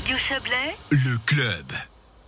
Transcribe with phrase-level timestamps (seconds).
[0.00, 1.66] Radio Chablais, Le club.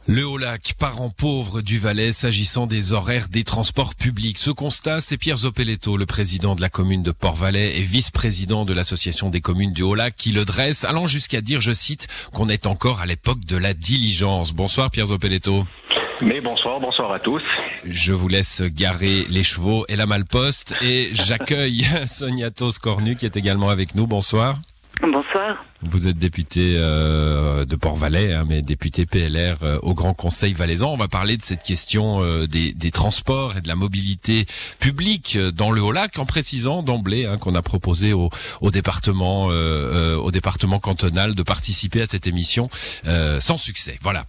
[0.07, 4.37] Le Haut-Lac, parent pauvre du Valais, s'agissant des horaires des transports publics.
[4.37, 8.74] Ce constat, c'est Pierre Zopeletto, le président de la commune de Port-Valais et vice-président de
[8.74, 12.66] l'association des communes du Haut-Lac, qui le dresse, allant jusqu'à dire, je cite, qu'on est
[12.66, 14.53] encore à l'époque de la diligence.
[14.53, 15.65] Bonsoir Pierre Zopeletto.
[16.20, 17.43] Mais bonsoir, bonsoir à tous.
[17.87, 22.51] Je vous laisse garer les chevaux et la malposte et j'accueille Sonia
[22.83, 24.07] Cornu qui est également avec nous.
[24.07, 24.59] Bonsoir.
[25.01, 25.65] Bonsoir.
[25.83, 30.93] Vous êtes député euh, de Port-Valais, hein, mais député PLR euh, au Grand Conseil valaisan.
[30.93, 34.47] On va parler de cette question euh, des, des, transports et de la mobilité
[34.79, 38.30] publique dans le Haut-Lac, en précisant d'emblée hein, qu'on a proposé au,
[38.61, 42.69] au département, au département cantonal de participer à cette émission
[43.38, 43.99] sans succès.
[44.02, 44.24] Voilà.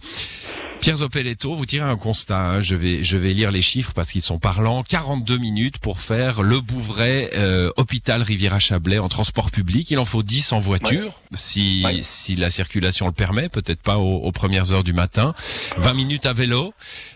[0.84, 2.38] Pierre Zopeletto, vous tirez un constat.
[2.38, 2.60] Hein.
[2.60, 4.82] Je vais je vais lire les chiffres parce qu'ils sont parlants.
[4.82, 9.90] 42 minutes pour faire le Bouvray euh, hôpital Riviera Chablais en transport public.
[9.90, 13.48] Il en faut 10 en voiture si si la circulation le permet.
[13.48, 15.32] Peut-être pas aux, premières heures du matin.
[15.78, 16.74] 20 minutes à vélo.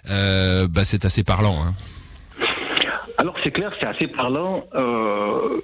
[0.08, 1.62] Euh, bah c'est assez parlant.
[1.62, 1.74] Hein.
[3.20, 4.64] Alors c'est clair, c'est assez parlant.
[4.74, 5.60] Euh,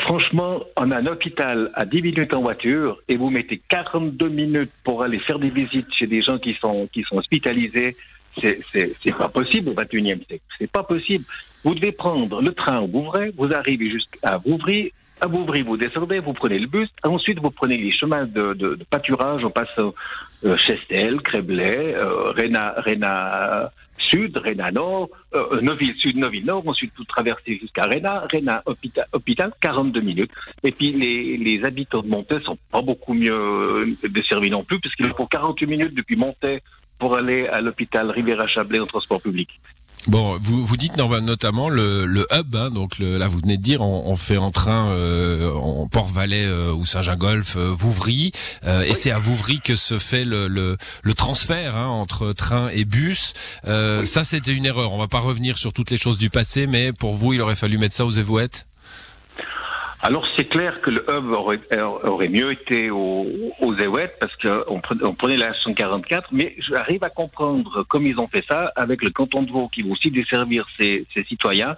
[0.00, 4.70] franchement, on a un hôpital à 10 minutes en voiture et vous mettez 42 minutes
[4.84, 7.96] pour aller faire des visites chez des gens qui sont qui sont hospitalisés.
[8.36, 10.44] C'est pas possible au 21e siècle.
[10.58, 11.24] C'est pas possible.
[11.64, 16.18] Vous devez prendre le train au Bouvray, vous arrivez jusqu'à Bouvry, à Bouvry, vous descendez,
[16.18, 19.68] vous prenez le bus, ensuite vous prenez les chemins de, de, de pâturage, on passe
[19.78, 23.70] euh, Chestel, Créblay, euh, Réna, Réna
[24.14, 29.06] Sud, Réna Nord, euh, Neuville Sud, Neuville Nord, ensuite vous traversez jusqu'à Réna, Réna hôpital,
[29.12, 30.30] hôpital, 42 minutes.
[30.62, 35.12] Et puis les, habitants de Montaix sont pas beaucoup mieux euh, desservis non plus, puisqu'il
[35.14, 36.62] faut 48 minutes depuis Montaix
[36.98, 39.48] pour aller à l'hôpital Riviera-Chablais en transport public.
[40.06, 43.62] Bon, vous vous dites notamment le, le hub, hein, donc le, là vous venez de
[43.62, 48.32] dire, on, on fait en train euh, en Port-Valais euh, ou Saint-Gingolf, euh, Vouvry,
[48.64, 52.68] euh, et c'est à Vouvry que se fait le, le, le transfert hein, entre train
[52.68, 53.32] et bus.
[53.64, 54.92] Ça c'était une erreur.
[54.92, 57.56] On va pas revenir sur toutes les choses du passé, mais pour vous il aurait
[57.56, 58.66] fallu mettre ça aux évouettes?
[60.06, 63.26] Alors c'est clair que le hub aurait, aurait mieux été aux,
[63.58, 63.74] aux
[64.20, 68.70] parce qu'on on prenait la 144, mais j'arrive à comprendre comme ils ont fait ça
[68.76, 71.74] avec le canton de Vaud qui va aussi desservir ses, ses citoyens.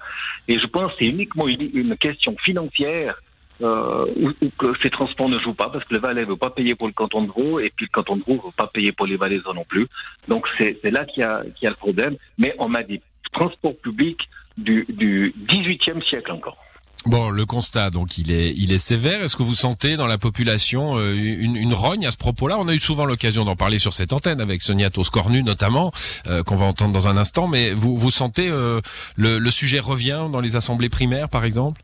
[0.49, 3.15] Et je pense que c'est uniquement une, question financière
[3.63, 6.51] euh, où, que ces transports ne jouent pas parce que le Valais ne veut pas
[6.51, 8.67] payer pour le canton de Vaud et puis le canton de Vaud ne veut pas
[8.67, 9.87] payer pour les Valaisans non plus.
[10.27, 12.17] Donc c'est là qu'il y, a, qu'il y a le problème.
[12.39, 13.01] Mais on m'a dit
[13.33, 16.66] transport public du, du 18e siècle encore.
[17.07, 19.23] Bon, le constat, donc, il est, il est sévère.
[19.23, 22.57] Est-ce que vous sentez dans la population euh, une, une rogne à ce propos-là?
[22.59, 25.93] On a eu souvent l'occasion d'en parler sur cette antenne avec Sonia Toscornu notamment,
[26.27, 27.47] euh, qu'on va entendre dans un instant.
[27.47, 28.81] Mais vous, vous sentez euh,
[29.15, 31.81] le, le sujet revient dans les assemblées primaires, par exemple?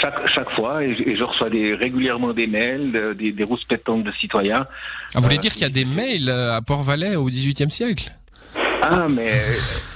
[0.00, 4.66] Chaque, chaque fois, et je, reçois des, régulièrement des mails, des, des rouspétantes de citoyens.
[4.66, 8.12] Ah, vous voulez dire qu'il y a des mails à Port-Valais au XVIIIe siècle?
[8.82, 9.32] Ah, mais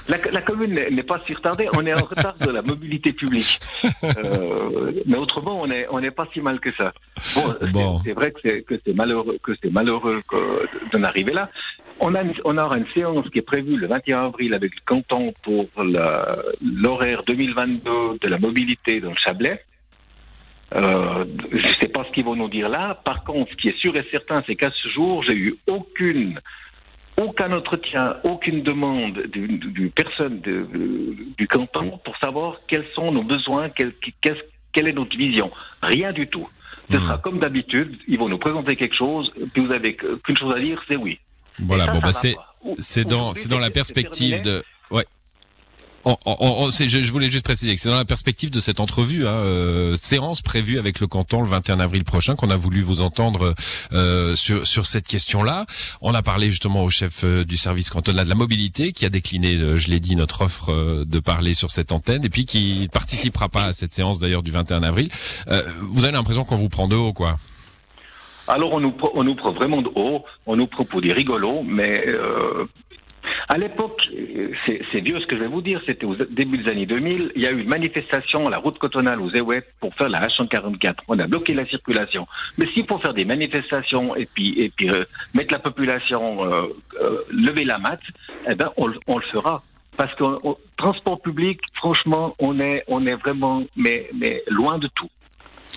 [0.07, 1.67] la, la commune n'est pas si retardée.
[1.73, 3.59] On est en retard de la mobilité publique.
[4.03, 6.91] Euh, mais autrement, on n'est on est pas si mal que ça.
[7.71, 10.21] Bon, c'est vrai que c'est malheureux que c'est malheureux
[10.93, 11.49] d'en arriver là.
[11.99, 15.33] On a on aura une séance qui est prévue le 21 avril avec le canton
[15.43, 15.67] pour
[16.61, 19.63] l'horaire 2022 de la mobilité dans le Chablais.
[20.73, 22.99] Euh, je ne sais pas ce qu'ils vont nous dire là.
[23.03, 26.39] Par contre, ce qui est sûr et certain, c'est qu'à ce jour, j'ai eu aucune
[27.21, 33.93] aucun entretien, aucune demande du, personne du canton pour savoir quels sont nos besoins, quelle,
[34.87, 35.51] est notre vision.
[35.81, 36.47] Rien du tout.
[36.89, 37.21] Ce sera hmm.
[37.21, 40.81] comme d'habitude, ils vont nous présenter quelque chose, puis vous avez qu'une chose à dire,
[40.89, 41.19] c'est oui.
[41.59, 44.63] Voilà, bon, bah c'est dans, dans la perspective de.
[46.05, 46.15] Ouais.
[46.25, 49.27] On, on, je, je, voulais juste préciser que c'est dans la perspective de cette entrevue,
[49.27, 53.01] hein, euh, séance prévue avec le canton le 21 avril prochain, qu'on a voulu vous
[53.01, 53.53] entendre
[53.93, 55.65] euh, sur, sur cette question-là.
[56.01, 59.09] On a parlé justement au chef euh, du service cantonal de la mobilité, qui a
[59.09, 62.45] décliné, euh, je l'ai dit, notre offre euh, de parler sur cette antenne, et puis
[62.45, 65.09] qui participera pas à cette séance d'ailleurs du 21 avril.
[65.81, 67.37] vous avez l'impression qu'on vous prend de haut, quoi?
[68.47, 72.05] Alors on nous, on nous prend vraiment de haut, on nous pour des rigolos, mais
[72.07, 72.65] euh,
[73.53, 74.07] à l'époque,
[74.65, 77.41] c'est vieux ce que je vais vous dire, c'était au début des années 2000, il
[77.41, 80.93] y a eu une manifestation à la route cotonale aux Zéouet pour faire la H144.
[81.09, 82.27] On a bloqué la circulation.
[82.57, 85.03] Mais si pour faire des manifestations et puis, et puis euh,
[85.33, 86.61] mettre la population, euh,
[87.01, 87.99] euh, lever la mat,
[88.49, 89.61] eh ben, on, on le fera.
[89.97, 90.23] Parce que
[90.77, 95.09] transport public, franchement, on est, on est vraiment mais, mais loin de tout.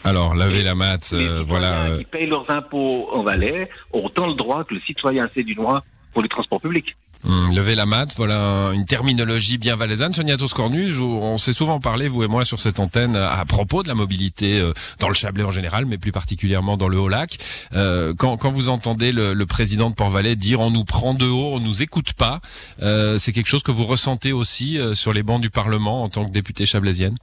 [0.05, 1.97] Alors, laver la mat, euh, voilà.
[1.99, 5.55] Qui payent leurs impôts en Valais ont autant le droit que le citoyen c'est du
[5.55, 5.83] droit
[6.13, 6.95] pour les transports publics.
[7.27, 10.13] Hum, lever la mat, voilà une terminologie bien valaisanne.
[10.13, 13.89] Sonia Toscornu, on s'est souvent parlé, vous et moi, sur cette antenne à propos de
[13.89, 17.39] la mobilité euh, dans le Chablais en général, mais plus particulièrement dans le Haut-Lac.
[17.75, 21.27] Euh, quand, quand, vous entendez le, le président de Port-Valais dire on nous prend de
[21.27, 22.41] haut, on nous écoute pas,
[22.83, 26.09] euh, c'est quelque chose que vous ressentez aussi euh, sur les bancs du Parlement en
[26.11, 27.17] tant que députée chablaisienne?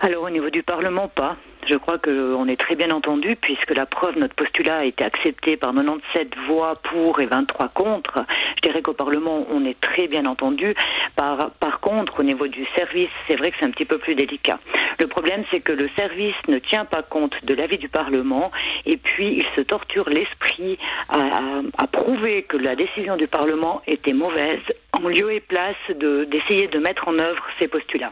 [0.00, 1.36] Alors au niveau du Parlement, pas.
[1.70, 5.56] Je crois qu'on est très bien entendu puisque la preuve, notre postulat a été accepté
[5.56, 8.24] par 97 voix pour et 23 contre.
[8.56, 10.74] Je dirais qu'au Parlement, on est très bien entendu.
[11.14, 14.16] Par, par contre, au niveau du service, c'est vrai que c'est un petit peu plus
[14.16, 14.58] délicat.
[14.98, 18.50] Le problème, c'est que le service ne tient pas compte de l'avis du Parlement
[18.84, 20.76] et puis il se torture l'esprit
[21.08, 24.60] à, à, à, prouver que la décision du Parlement était mauvaise
[24.92, 28.10] en lieu et place d'essayer de, de mettre en œuvre ces postulats.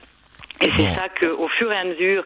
[0.61, 2.25] Et c'est ça qu'au fur et à mesure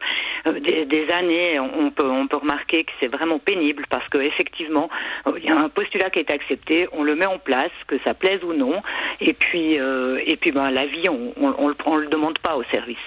[0.51, 4.89] des, des, années, on peut, on peut remarquer que c'est vraiment pénible parce qu'effectivement,
[5.27, 7.95] euh, il y a un postulat qui est accepté, on le met en place, que
[8.05, 8.81] ça plaise ou non,
[9.21, 12.55] et puis, euh, et puis ben, la vie, on on, on, on le demande pas
[12.55, 12.97] au service.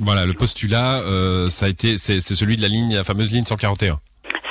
[0.00, 3.44] Voilà, le postulat, euh, ça a été, c'est celui de la ligne, la fameuse ligne
[3.44, 3.98] 141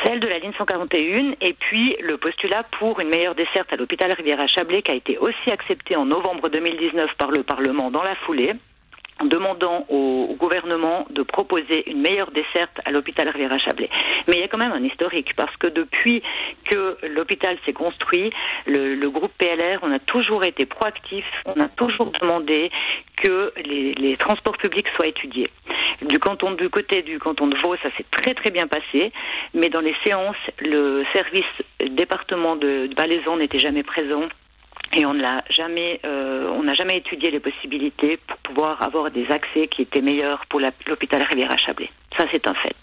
[0.05, 4.11] celle de la ligne 141 et puis le postulat pour une meilleure desserte à l'hôpital
[4.11, 8.53] Riviera-Chablais qui a été aussi accepté en novembre 2019 par le Parlement dans la foulée
[9.25, 13.89] demandant au, gouvernement de proposer une meilleure desserte à l'hôpital Riviera Chablais.
[14.27, 16.21] Mais il y a quand même un historique parce que depuis
[16.69, 18.31] que l'hôpital s'est construit,
[18.65, 22.71] le, groupe PLR, on a toujours été proactif, on a toujours demandé
[23.17, 25.49] que les, transports publics soient étudiés.
[26.01, 29.11] Du canton du côté du canton de Vaud, ça s'est très très bien passé,
[29.53, 31.41] mais dans les séances, le service
[31.79, 34.23] département de, de Balaisan n'était jamais présent
[34.95, 39.29] et on n'a jamais, euh, on n'a jamais étudié les possibilités pour pouvoir avoir des
[39.31, 41.89] accès qui étaient meilleurs pour l'hôpital Riviera Chablais.
[42.17, 42.75] Ça, c'est un fait.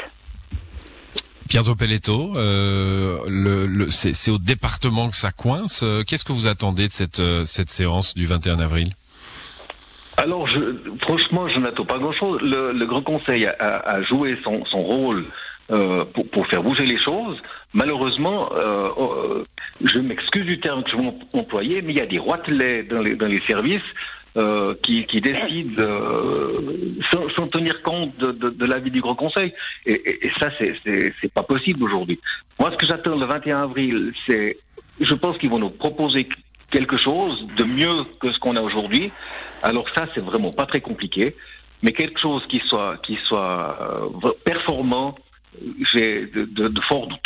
[1.48, 5.84] Pierre Zopeletto, euh, le, le, c'est au département que ça coince.
[6.06, 8.90] Qu'est-ce que vous attendez de cette, euh, cette séance du 21 avril?
[10.16, 12.40] Alors, je, franchement, je n'attends pas grand-chose.
[12.42, 15.24] Le, le, Grand Conseil a, a joué son, son rôle
[15.72, 17.40] euh, pour, faire bouger les choses.
[17.74, 19.44] Malheureusement, euh, euh,
[19.84, 23.00] je m'excuse du terme que je vais employer, mais il y a des roitelets dans
[23.00, 23.78] les, dans les services
[24.82, 25.82] qui, décident
[27.36, 29.52] sans, tenir compte de, de, de l'avis du Grand Conseil.
[29.86, 32.18] Et, et, et ça, c'est pas possible aujourd'hui.
[32.58, 34.58] Moi, ce que j'attends le 21 avril, c'est,
[35.00, 36.28] je pense qu'ils vont nous proposer
[36.72, 39.12] quelque chose de mieux que ce qu'on a aujourd'hui.
[39.62, 41.36] Alors ça, c'est vraiment pas très compliqué,
[41.82, 43.76] mais quelque chose qui soit qui soit
[44.44, 45.14] performant.
[45.92, 47.20] J'ai de, forts doutes.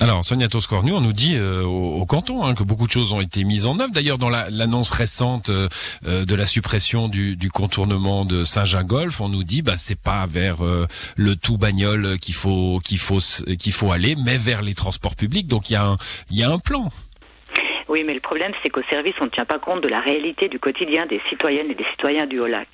[0.00, 3.12] Alors, Sonia Toscornu, on nous dit euh, au, au, canton hein, que beaucoup de choses
[3.12, 3.92] ont été mises en œuvre.
[3.92, 5.68] D'ailleurs, dans l'annonce la, récente euh,
[6.02, 10.64] de la suppression du, du contournement de Saint-Gingolf, on nous dit bah c'est pas vers
[10.64, 10.86] euh,
[11.16, 13.18] le tout bagnole qu'il faut qu'il faut
[13.58, 15.46] qu'il faut aller, mais vers les transports publics.
[15.46, 15.98] Donc il y a un
[16.30, 16.90] il y a un plan.
[17.92, 20.48] Oui, mais le problème, c'est qu'au service, on ne tient pas compte de la réalité
[20.48, 22.66] du quotidien des citoyennes et des citoyens du Haut-Lac.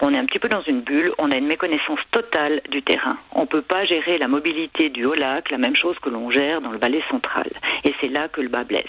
[0.00, 3.18] On est un petit peu dans une bulle, on a une méconnaissance totale du terrain.
[3.32, 6.60] On ne peut pas gérer la mobilité du Haut-Lac, la même chose que l'on gère
[6.60, 7.50] dans le Valais central.
[7.82, 8.86] Et c'est là que le bas blesse.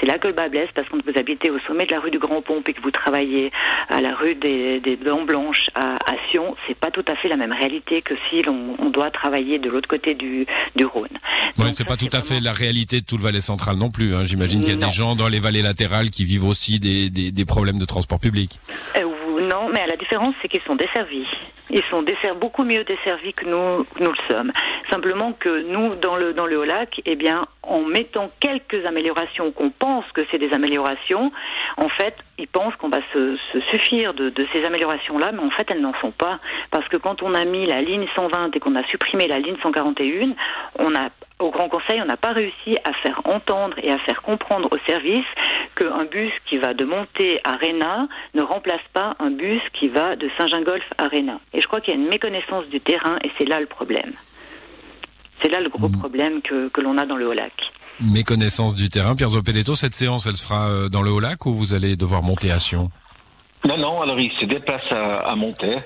[0.00, 2.10] C'est là que le bas blesse parce que vous habitez au sommet de la rue
[2.10, 3.50] du Grand Pont et que vous travaillez
[3.88, 7.28] à la rue des, des Dents Blanches à, à Sion, c'est pas tout à fait
[7.28, 10.46] la même réalité que si l'on on doit travailler de l'autre côté du,
[10.76, 11.08] du Rhône.
[11.58, 14.14] Oui, c'est pas tout à fait la réalité de tout le Valais central non plus.
[14.14, 14.24] Hein.
[14.24, 14.86] J'imagine qu'il y a non.
[14.86, 18.20] des gens dans les vallées latérales qui vivent aussi des, des, des problèmes de transport
[18.20, 18.58] public.
[18.96, 19.04] Euh,
[19.40, 21.26] non, mais différence, c'est qu'ils sont desservis.
[21.70, 22.04] Ils sont
[22.40, 24.52] beaucoup mieux desservis que nous, nous le sommes.
[24.90, 29.70] Simplement que nous, dans le, dans le Haut-Lac, eh bien, en mettant quelques améliorations, qu'on
[29.70, 31.30] pense que c'est des améliorations,
[31.76, 33.36] en fait, ils pensent qu'on va se,
[33.70, 36.38] suffire de, ces améliorations-là, mais en fait, elles n'en sont pas.
[36.70, 39.56] Parce que quand on a mis la ligne 120 et qu'on a supprimé la ligne
[39.62, 40.30] 141,
[40.78, 41.08] on a
[41.40, 44.78] au Grand Conseil, on n'a pas réussi à faire entendre et à faire comprendre au
[44.90, 45.26] service
[45.76, 50.16] qu'un bus qui va de Monté à Réna ne remplace pas un bus qui va
[50.16, 51.40] de Saint-Gingolf à Réna.
[51.52, 54.12] Et je crois qu'il y a une méconnaissance du terrain et c'est là le problème.
[55.42, 55.98] C'est là le gros mmh.
[55.98, 57.52] problème que, que l'on a dans le Haut-Lac.
[58.00, 59.16] Méconnaissance du terrain.
[59.16, 62.50] Pierre Zopeletto, cette séance, elle se fera dans le Haut-Lac ou vous allez devoir monter
[62.50, 62.90] à Sion?
[63.66, 65.76] Non, non, alors il se déplace à, à Monté.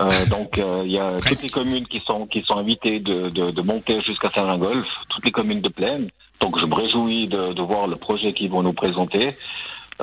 [0.00, 1.28] Euh, donc euh, il y a Presque.
[1.30, 5.24] toutes les communes qui sont qui sont invitées de, de, de monter jusqu'à Saint-Gingolf, toutes
[5.24, 6.08] les communes de plaine.
[6.40, 9.36] Donc je me réjouis de, de voir le projet qu'ils vont nous présenter.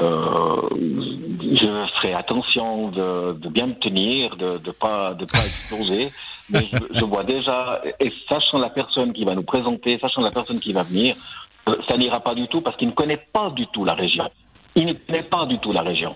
[0.01, 0.69] Euh,
[1.41, 5.15] je ferai attention de, bien me tenir, de ne pas
[5.45, 6.11] exploser.
[6.49, 10.59] Mais je, vois déjà, et sachant la personne qui va nous présenter, sachant la personne
[10.59, 11.15] qui va venir,
[11.67, 14.29] euh, ça n'ira pas du tout parce qu'il ne connaît pas du tout la région.
[14.75, 16.15] Il ne connaît pas du tout la région.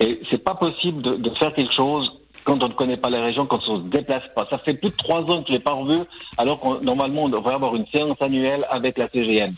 [0.00, 2.10] Et c'est pas possible de, de faire quelque chose
[2.44, 4.46] quand on ne connaît pas la région, quand on ne se déplace pas.
[4.50, 6.00] Ça fait plus de trois ans que je l'ai pas revu,
[6.38, 9.52] alors que normalement on devrait avoir une séance annuelle avec la CGN.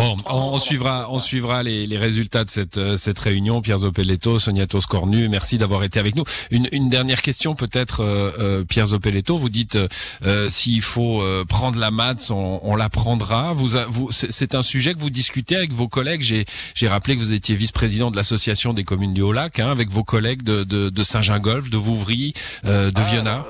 [0.00, 3.60] Bon, on, suivra, on suivra les, les, résultats de cette, euh, cette réunion.
[3.60, 6.24] Pierre Zopeletto, Sonia Toscornu, merci d'avoir été avec nous.
[6.50, 9.36] Une, une dernière question peut-être, euh, euh Pierre Zopeletto.
[9.36, 9.76] Vous dites
[10.24, 13.52] euh, s'il faut prendre la maths, on, on la prendra.
[13.52, 16.22] Vous, vous, c'est un sujet que vous discutez avec vos collègues.
[16.22, 20.02] J'ai, rappelé que vous étiez vice-président de l'association des communes du Haut-Lac, hein, avec vos
[20.02, 22.32] collègues de, de, de Saint-Gingolf, de Vouvry,
[22.64, 23.46] de ah, Viona.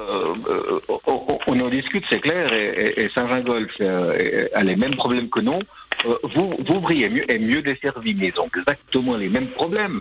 [1.47, 5.61] on en discute, c'est clair, et, et, Saint-Gingolf a les mêmes problèmes que nous.
[6.07, 10.01] Euh, vous, vous brillez mieux, est mieux desservi, mais ils ont exactement les mêmes problèmes.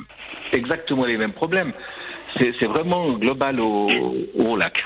[0.54, 1.74] Exactement les mêmes problèmes.
[2.40, 3.90] C'est vraiment global au,
[4.36, 4.84] au lac.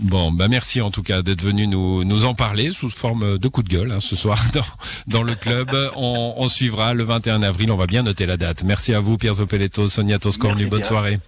[0.00, 3.48] Bon, bah merci en tout cas d'être venu nous nous en parler sous forme de
[3.48, 4.62] coup de gueule hein, ce soir dans,
[5.08, 5.70] dans le club.
[5.96, 8.62] On, on, suivra le 21 avril, on va bien noter la date.
[8.62, 11.18] Merci à vous Pierre Zopeletto, Sonia Toscornu, bonne soirée.